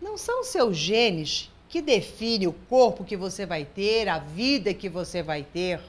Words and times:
não 0.00 0.16
são 0.16 0.44
seus 0.44 0.76
genes 0.76 1.50
que 1.68 1.82
definem 1.82 2.46
o 2.46 2.52
corpo 2.52 3.04
que 3.04 3.16
você 3.16 3.44
vai 3.44 3.64
ter, 3.64 4.08
a 4.08 4.18
vida 4.18 4.72
que 4.72 4.88
você 4.88 5.22
vai 5.22 5.42
ter. 5.42 5.80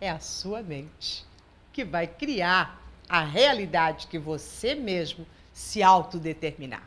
É 0.00 0.10
a 0.10 0.20
sua 0.20 0.62
mente 0.62 1.24
que 1.72 1.84
vai 1.84 2.06
criar 2.06 2.82
a 3.08 3.22
realidade 3.22 4.06
que 4.06 4.18
você 4.18 4.74
mesmo 4.74 5.26
se 5.52 5.82
autodeterminar. 5.82 6.86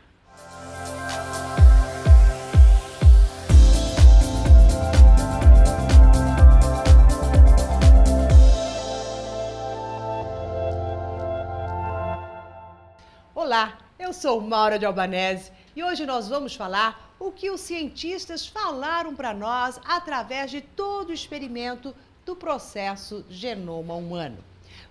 Olá, 13.34 13.78
eu 13.98 14.12
sou 14.12 14.40
Maura 14.40 14.78
de 14.78 14.86
Albanese 14.86 15.50
e 15.74 15.82
hoje 15.82 16.04
nós 16.04 16.28
vamos 16.28 16.54
falar 16.54 17.14
o 17.18 17.32
que 17.32 17.50
os 17.50 17.60
cientistas 17.60 18.46
falaram 18.46 19.14
para 19.14 19.32
nós 19.32 19.80
através 19.84 20.50
de 20.50 20.60
todo 20.60 21.10
o 21.10 21.14
experimento 21.14 21.94
do 22.26 22.36
processo 22.36 23.24
genoma 23.28 23.94
humano. 23.94 24.38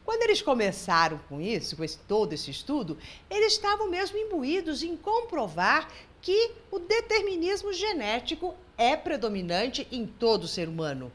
Quando 0.03 0.23
eles 0.23 0.41
começaram 0.41 1.20
com 1.29 1.39
isso, 1.39 1.77
com 1.77 1.83
esse, 1.83 1.97
todo 1.99 2.33
esse 2.33 2.49
estudo, 2.49 2.97
eles 3.29 3.53
estavam 3.53 3.89
mesmo 3.89 4.17
imbuídos 4.17 4.81
em 4.81 4.97
comprovar 4.97 5.87
que 6.21 6.51
o 6.71 6.79
determinismo 6.79 7.71
genético 7.73 8.55
é 8.77 8.95
predominante 8.95 9.87
em 9.91 10.05
todo 10.05 10.48
ser 10.48 10.67
humano. 10.67 11.11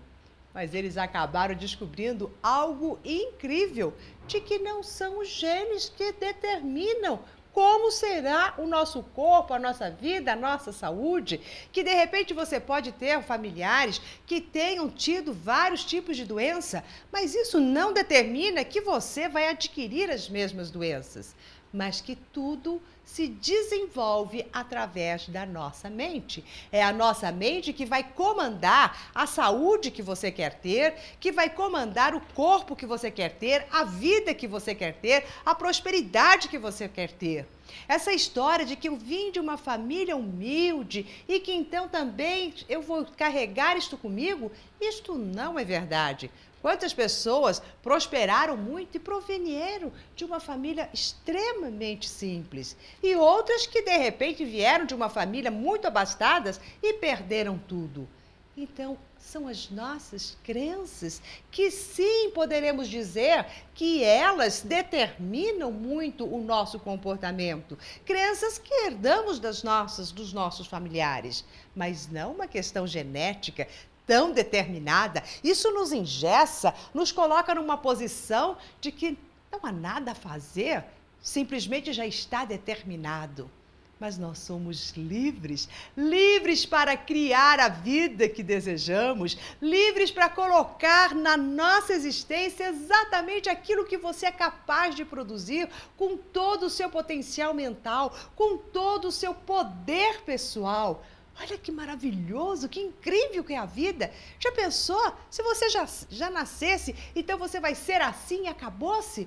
Mas 0.55 0.75
eles 0.75 0.97
acabaram 0.97 1.55
descobrindo 1.55 2.31
algo 2.43 2.99
incrível: 3.05 3.93
de 4.27 4.41
que 4.41 4.59
não 4.59 4.83
são 4.83 5.19
os 5.19 5.29
genes 5.29 5.89
que 5.89 6.13
determinam 6.13 7.21
como 7.57 7.91
será 7.91 8.53
o 8.59 8.67
nosso 8.67 9.03
corpo, 9.03 9.55
a 9.55 9.59
nossa 9.59 9.91
vida, 9.91 10.35
a 10.35 10.37
nossa 10.37 10.73
saúde, 10.73 11.41
que 11.73 11.83
de 11.83 11.95
repente 11.95 12.35
você 12.35 12.61
pode 12.61 12.93
ter 12.93 13.23
familiares 13.23 13.99
que 14.27 14.43
tenham 14.43 14.91
tido 14.91 15.33
vários 15.33 15.83
tipos 15.83 16.19
de 16.19 16.27
doença, 16.27 16.85
mas 17.11 17.35
isso 17.35 17.59
não 17.59 17.95
determina 17.95 18.63
que 18.63 18.83
você 18.83 19.27
vai 19.27 19.49
adquirir 19.49 20.11
as 20.11 20.29
mesmas 20.29 20.71
doenças 20.71 21.35
mas 21.73 22.01
que 22.01 22.17
tudo 22.33 22.81
se 23.07 23.29
desenvolve 23.29 24.45
através 24.53 25.29
da 25.29 25.47
nossa 25.47 25.89
mente. 25.89 26.45
É 26.73 26.83
a 26.83 26.93
nossa 26.93 27.31
mente 27.31 27.73
que 27.73 27.87
vai 27.87 28.03
comandar 28.03 29.11
a 29.15 29.27
saúde 29.27 29.93
que 29.93 30.03
você 30.03 30.31
quer 30.33 30.55
ter, 30.55 30.95
que 31.21 31.31
vai 31.31 31.49
comandar 31.49 32.17
o 32.17 32.21
corpo 32.35 32.75
que 32.75 32.85
você 32.85 33.09
quer 33.11 33.31
ter, 33.31 33.65
a 33.71 33.85
vida 33.85 34.35
que 34.35 34.49
você 34.49 34.75
quer 34.75 34.95
ter, 34.95 35.25
a 35.47 35.55
prosperidade 35.55 36.49
que 36.49 36.59
você 36.59 36.89
quer 36.89 37.13
ter. 37.13 37.47
Essa 37.89 38.13
história 38.13 38.67
de 38.67 38.75
que 38.75 38.89
eu 38.89 38.97
vim 38.97 39.31
de 39.31 39.39
uma 39.39 39.57
família 39.57 40.17
humilde 40.17 41.07
e 41.29 41.39
que 41.39 41.53
então 41.53 41.89
também 41.89 42.53
eu 42.69 42.83
vou 42.83 43.05
carregar 43.17 43.77
isto 43.77 43.97
comigo, 43.97 44.51
isto 44.81 45.15
não 45.15 45.59
é 45.59 45.65
verdade. 45.65 46.31
Quantas 46.67 46.93
pessoas 46.93 47.63
prosperaram 47.81 48.57
muito 48.57 48.97
e 48.97 48.99
provieram 48.99 49.93
de 50.17 50.25
uma 50.25 50.41
família 50.41 50.91
extremamente 50.93 52.09
simples, 52.09 52.77
e 53.03 53.15
outras 53.17 53.67
que 53.67 53.83
de 53.83 53.97
repente 53.97 54.45
vieram 54.45 54.85
de 54.85 54.95
uma 54.95 55.09
família 55.09 55.51
muito 55.51 55.87
abastadas 55.87 56.61
e 56.83 56.95
perderam 56.95 57.59
tudo. 57.59 58.09
Então, 58.57 58.97
são 59.19 59.49
as 59.49 59.69
nossas 59.69 60.37
crenças 60.43 61.21
que 61.51 61.71
sim 61.71 62.31
poderemos 62.31 62.89
dizer 62.89 63.45
que 63.75 64.03
elas 64.03 64.63
determinam 64.63 65.71
muito 65.71 66.25
o 66.25 66.41
nosso 66.41 66.79
comportamento. 66.79 67.77
Crenças 68.05 68.57
que 68.57 68.73
herdamos 68.87 69.39
das 69.39 69.63
nossas, 69.63 70.11
dos 70.11 70.33
nossos 70.33 70.67
familiares, 70.67 71.45
mas 71.75 72.09
não 72.09 72.33
uma 72.33 72.47
questão 72.47 72.87
genética 72.87 73.69
tão 74.07 74.33
determinada, 74.33 75.23
isso 75.43 75.71
nos 75.73 75.93
engessa, 75.93 76.73
nos 76.95 77.11
coloca 77.11 77.55
numa 77.55 77.77
posição 77.77 78.57
de 78.81 78.93
que 78.93 79.19
não 79.51 79.61
há 79.65 79.73
nada 79.73 80.13
a 80.13 80.15
fazer, 80.15 80.85
simplesmente 81.27 81.93
já 81.93 82.07
está 82.07 82.45
determinado. 82.45 83.51
Mas 83.99 84.17
nós 84.17 84.39
somos 84.39 84.93
livres, 84.93 85.69
livres 85.97 86.65
para 86.65 86.97
criar 86.97 87.59
a 87.59 87.69
vida 87.69 88.29
que 88.29 88.43
desejamos, 88.43 89.37
livres 89.61 90.11
para 90.11 90.29
colocar 90.29 91.15
na 91.15 91.37
nossa 91.37 91.95
existência 91.95 92.69
exatamente 92.69 93.49
aquilo 93.49 93.87
que 93.87 93.97
você 93.97 94.27
é 94.27 94.31
capaz 94.31 94.95
de 94.95 95.05
produzir 95.05 95.69
com 95.97 96.17
todo 96.17 96.67
o 96.67 96.71
seu 96.71 96.91
potencial 96.91 97.53
mental, 97.53 98.15
com 98.37 98.57
todo 98.59 99.09
o 99.09 99.13
seu 99.13 99.35
poder 99.35 100.21
pessoal. 100.23 101.03
Olha 101.41 101.59
que 101.59 101.73
maravilhoso, 101.73 102.69
que 102.69 102.81
incrível 102.81 103.43
que 103.43 103.55
é 103.55 103.59
a 103.59 103.67
vida. 103.67 104.13
Já 104.39 104.53
pensou? 104.53 105.13
Se 105.29 105.43
você 105.43 105.71
já, 105.71 105.89
já 106.09 106.31
nascesse, 106.31 106.95
então 107.17 107.37
você 107.37 107.59
vai 107.59 107.75
ser 107.75 108.01
assim 108.01 108.45
e 108.45 108.49
acabou-se? 108.49 109.27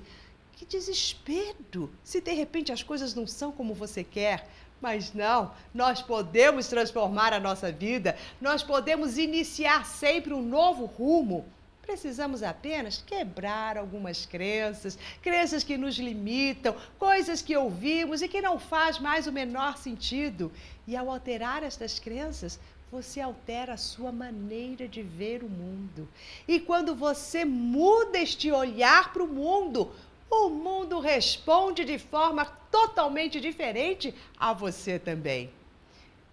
Que 0.59 0.66
desespero 0.66 1.90
se 2.03 2.20
de 2.20 2.34
repente 2.34 2.70
as 2.70 2.84
coisas 2.84 3.16
não 3.16 3.25
são 3.25 3.50
como 3.50 3.74
você 3.74 4.03
quer. 4.03 4.46
Mas 4.81 5.14
não, 5.14 5.53
nós 5.74 6.02
podemos 6.02 6.68
transformar 6.68 7.31
a 7.31 7.40
nossa 7.40 7.72
vida, 7.72 8.18
nós 8.42 8.62
podemos 8.62 9.18
iniciar 9.18 9.86
sempre 9.86 10.34
um 10.34 10.42
novo 10.42 10.84
rumo. 10.84 11.46
Precisamos 11.81 12.44
apenas 12.44 13.02
quebrar 13.02 13.78
algumas 13.78 14.25
crenças, 14.25 15.00
crenças 15.22 15.64
que 15.64 15.78
nos 15.78 15.98
limitam, 15.98 16.75
coisas 16.98 17.42
que 17.42 17.56
ouvimos 17.56 18.22
e 18.22 18.28
que 18.28 18.42
não 18.42 18.59
faz 18.59 19.00
mais 19.00 19.28
o 19.28 19.31
menor 19.31 19.78
sentido. 19.78 20.52
E 20.86 20.94
ao 20.94 21.09
alterar 21.09 21.64
estas 21.64 22.00
crenças, 22.00 22.59
você 22.92 23.22
altera 23.22 23.74
a 23.74 23.78
sua 23.78 24.12
maneira 24.12 24.88
de 24.88 25.03
ver 25.03 25.44
o 25.44 25.50
mundo. 25.50 26.08
E 26.48 26.59
quando 26.59 26.96
você 26.96 27.46
muda 27.46 28.18
este 28.18 28.52
olhar 28.52 29.14
para 29.14 29.24
o 29.24 29.28
mundo, 29.28 29.92
o 30.29 30.50
mundo 30.50 31.00
responde 31.00 31.84
de 31.84 31.97
forma 31.97 32.45
totalmente 32.72 33.40
diferente 33.40 34.13
a 34.38 34.53
você 34.53 35.00
também. 35.00 35.50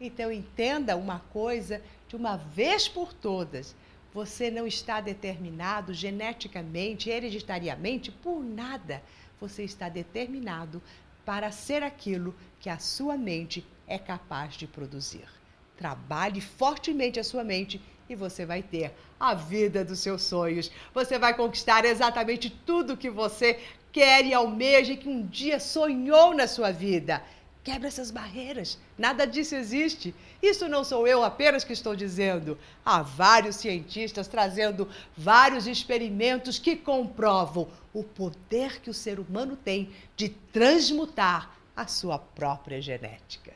Então 0.01 0.31
entenda 0.31 0.97
uma 0.97 1.21
coisa 1.33 1.83
de 2.09 2.17
uma 2.17 2.37
vez 2.37 2.87
por 2.87 3.13
todas 3.13 3.75
você 4.17 4.51
não 4.51 4.67
está 4.67 4.99
determinado 4.99 5.93
geneticamente, 5.93 7.11
hereditariamente 7.11 8.11
por 8.11 8.43
nada. 8.43 9.03
Você 9.39 9.63
está 9.63 9.91
determinado 9.91 10.83
para 11.23 11.53
ser 11.53 11.83
aquilo 11.83 12.35
que 12.59 12.71
a 12.71 12.79
sua 12.79 13.19
mente 13.19 13.63
é 13.87 13.99
capaz 13.99 14.55
de 14.55 14.67
produzir. 14.67 15.29
Trabalhe 15.77 16.41
fortemente 16.41 17.21
a 17.21 17.25
sua 17.25 17.45
mente 17.45 17.79
e 18.09 18.15
você 18.15 18.47
vai 18.47 18.63
ter 18.63 18.93
a 19.19 19.35
vida 19.35 19.85
dos 19.85 20.01
seus 20.01 20.23
sonhos. 20.23 20.71
Você 20.95 21.19
vai 21.19 21.35
conquistar 21.35 21.85
exatamente 21.85 22.51
tudo 22.51 22.97
que 22.97 23.11
você 23.11 23.61
quer 23.93 24.25
e 24.25 24.35
almeja 24.35 24.93
e 24.93 24.97
que 24.97 25.09
um 25.09 25.27
dia 25.27 25.59
sonhou 25.59 26.35
na 26.35 26.47
sua 26.47 26.71
vida. 26.71 27.23
Quebra 27.65 27.89
essas 27.89 28.13
barreiras. 28.13 28.79
Nada 28.97 29.27
disso 29.27 29.57
existe. 29.57 30.15
Isso 30.41 30.69
não 30.69 30.85
sou 30.85 31.05
eu 31.05 31.25
apenas 31.25 31.65
que 31.65 31.73
estou 31.73 31.97
dizendo. 31.97 32.57
Há 32.85 33.03
vários 33.03 33.57
cientistas 33.57 34.29
trazendo 34.29 34.89
vários 35.17 35.67
experimentos 35.67 36.61
que 36.61 36.77
comprovam 36.77 37.67
o 37.93 38.05
poder 38.05 38.81
que 38.81 38.89
o 38.89 38.95
ser 38.95 39.19
humano 39.19 39.57
tem 39.57 39.91
de 40.15 40.29
transmutar 40.29 41.57
a 41.75 41.89
sua 41.89 42.19
própria 42.19 42.81
genética. 42.81 43.53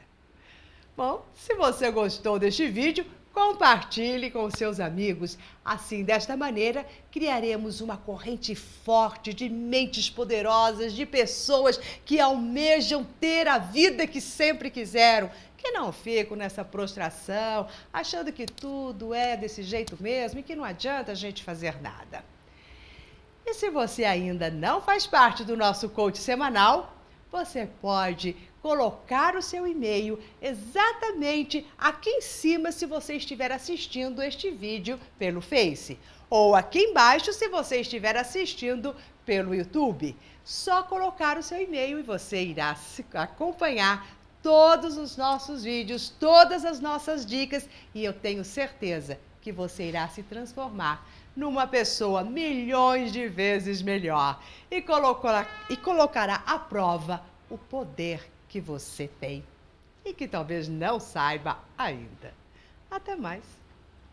Bom, 0.96 1.24
se 1.34 1.54
você 1.54 1.90
gostou 1.90 2.38
deste 2.38 2.66
vídeo, 2.66 3.06
Compartilhe 3.32 4.30
com 4.30 4.50
seus 4.50 4.80
amigos. 4.80 5.38
Assim, 5.64 6.02
desta 6.02 6.36
maneira, 6.36 6.84
criaremos 7.12 7.80
uma 7.80 7.96
corrente 7.96 8.54
forte 8.54 9.32
de 9.32 9.48
mentes 9.48 10.10
poderosas, 10.10 10.92
de 10.92 11.06
pessoas 11.06 11.78
que 12.04 12.18
almejam 12.18 13.04
ter 13.20 13.46
a 13.46 13.58
vida 13.58 14.06
que 14.06 14.20
sempre 14.20 14.68
quiseram, 14.68 15.30
que 15.56 15.70
não 15.70 15.92
ficam 15.92 16.36
nessa 16.36 16.64
prostração, 16.64 17.68
achando 17.92 18.32
que 18.32 18.47
tudo 18.47 19.15
é 19.15 19.36
desse 19.36 19.62
jeito 19.62 19.97
mesmo 20.00 20.41
e 20.41 20.42
que 20.42 20.56
não 20.56 20.65
adianta 20.65 21.12
a 21.12 21.15
gente 21.15 21.44
fazer 21.44 21.80
nada. 21.80 22.24
E 23.47 23.54
se 23.54 23.71
você 23.71 24.04
ainda 24.04 24.50
não 24.50 24.80
faz 24.80 25.06
parte 25.06 25.44
do 25.44 25.56
nosso 25.56 25.88
coach 25.88 26.18
semanal, 26.18 26.99
você 27.30 27.68
pode 27.80 28.36
colocar 28.60 29.36
o 29.36 29.42
seu 29.42 29.66
e-mail 29.66 30.18
exatamente 30.42 31.66
aqui 31.78 32.10
em 32.10 32.21
cima 32.21 32.72
se 32.72 32.84
você 32.84 33.15
estiver 33.15 33.53
assistindo 33.53 34.22
este 34.22 34.50
vídeo 34.50 34.98
pelo 35.18 35.41
Face, 35.41 35.98
ou 36.28 36.54
aqui 36.54 36.80
embaixo 36.80 37.32
se 37.32 37.48
você 37.48 37.80
estiver 37.80 38.16
assistindo 38.16 38.94
pelo 39.24 39.54
YouTube. 39.54 40.16
Só 40.44 40.82
colocar 40.82 41.38
o 41.38 41.42
seu 41.42 41.60
e-mail 41.62 41.98
e 41.98 42.03
você 42.03 42.42
irá 42.42 42.77
acompanhar 43.15 44.06
todos 44.42 44.97
os 44.97 45.16
nossos 45.16 45.65
vídeos, 45.65 46.09
todas 46.09 46.65
as 46.65 46.80
nossas 46.80 47.24
dicas 47.24 47.68
e 47.94 48.04
eu 48.04 48.12
tenho 48.12 48.44
certeza 48.44 49.18
que 49.41 49.53
você 49.53 49.89
irá 49.89 50.09
se 50.09 50.22
transformar 50.22 51.07
numa 51.34 51.66
pessoa 51.66 52.22
milhões 52.22 53.13
de 53.13 53.28
vezes 53.28 53.83
melhor 53.83 54.42
e, 54.71 54.83
colocará, 54.83 55.47
e 55.69 55.77
colocará 55.77 56.42
à 56.47 56.59
prova 56.59 57.22
o 57.48 57.57
poder 57.57 58.31
que 58.48 58.60
você 58.60 59.09
tem. 59.09 59.45
e 60.04 60.15
que 60.15 60.27
talvez 60.27 60.69
não 60.69 60.98
saiba 60.98 61.59
ainda. 61.77 62.33
Até 62.91 63.15
mais! 63.15 63.59